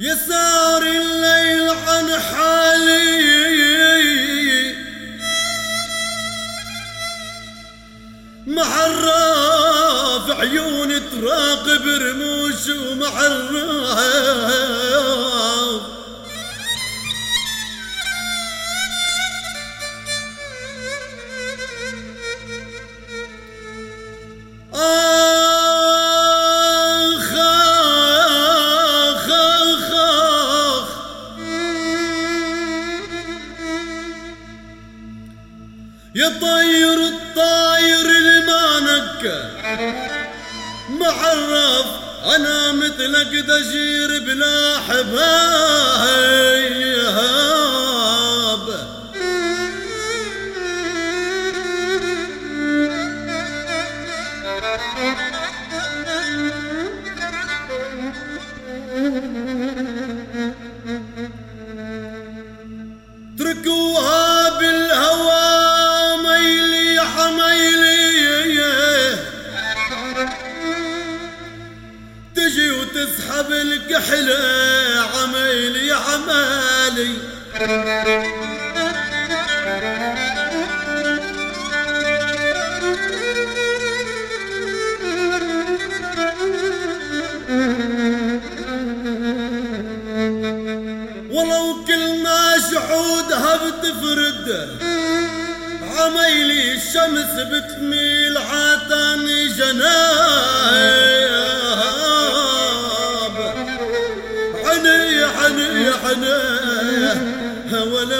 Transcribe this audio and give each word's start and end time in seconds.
يسار 0.00 0.82
الليل 0.82 1.70
عن 1.70 2.20
حالي. 2.20 3.16
محراف 8.46 10.30
عيون 10.30 11.10
تراقب 11.10 11.86
رموش 11.86 12.68
ومحراف 12.68 13.66
يا 36.16 36.28
طير 36.28 36.98
الطاير 37.06 38.06
اللي 38.18 38.46
ما 38.46 38.80
معرف 40.88 41.86
أنا 42.36 42.72
مثلك 42.72 43.26
دجير 43.26 44.18
بلا 44.20 44.78
حباب 44.78 45.96
تركوها 58.96 59.52
وتسحب 73.36 73.52
الكحلة 73.52 74.38
عميلي 75.14 75.92
عمالي. 75.92 77.12
ولو 91.30 91.84
كل 91.86 92.22
ما 92.22 92.54
شحودها 92.72 93.56
بتفرد 93.56 94.68
عميلي 95.98 96.72
الشمس 96.72 97.32
بتميل 97.52 98.38
عاتاني 98.38 99.48
جناح. 99.48 100.25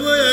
Давай, 0.00 0.29